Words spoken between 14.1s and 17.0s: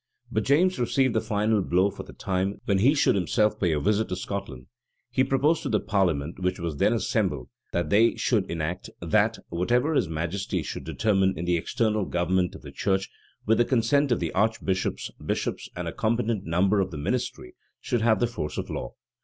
of the archbishops, bishops, and a competent number of the